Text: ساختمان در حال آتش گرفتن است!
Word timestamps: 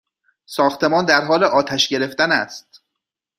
ساختمان 0.45 1.05
در 1.05 1.25
حال 1.25 1.43
آتش 1.43 1.87
گرفتن 1.87 2.31
است! 2.31 2.81